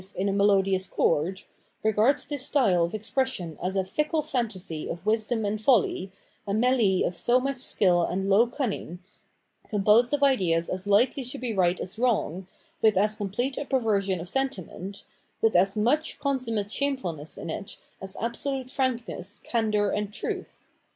in 0.15 0.27
a 0.27 0.33
melodious 0.33 0.87
chord, 0.87 1.43
regards 1.83 2.25
this 2.25 2.43
style 2.47 2.83
of 2.85 2.95
expression 2.95 3.55
as 3.61 3.75
a 3.75 3.83
fickle 3.85 4.23
fantasy 4.23 4.89
of 4.89 5.05
wisdom 5.05 5.45
and 5.45 5.61
folly, 5.61 6.11
a 6.47 6.55
melee 6.55 7.03
of 7.03 7.13
so 7.13 7.39
much 7.39 7.57
skill 7.59 8.01
and 8.01 8.27
low 8.27 8.47
cunning, 8.47 8.97
composed 9.69 10.11
of 10.11 10.23
ideas 10.23 10.69
as 10.69 10.85
hkely 10.85 11.29
to 11.29 11.37
be 11.37 11.53
right 11.53 11.79
as 11.79 11.99
wrong, 11.99 12.47
with 12.81 12.97
as 12.97 13.13
complete 13.13 13.59
a 13.59 13.65
perversion 13.65 14.19
of 14.19 14.27
sentiment, 14.27 15.03
with 15.39 15.55
as 15.55 15.77
much 15.77 16.17
consummate 16.17 16.71
shamefulness 16.71 17.37
in 17.37 17.51
it, 17.51 17.77
as 18.01 18.15
abso 18.15 18.57
lute 18.57 18.71
frankness, 18.71 19.39
candour, 19.45 19.91
and 19.91 20.11
truth. 20.11 20.67